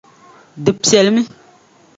[0.63, 1.23] Di piɛlimi.